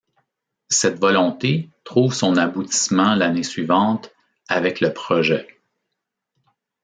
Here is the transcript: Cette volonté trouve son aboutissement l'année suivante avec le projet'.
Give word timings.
Cette 0.71 0.99
volonté 0.99 1.69
trouve 1.83 2.11
son 2.15 2.35
aboutissement 2.35 3.13
l'année 3.13 3.43
suivante 3.43 4.09
avec 4.49 4.81
le 4.81 4.93
projet'. 4.93 5.47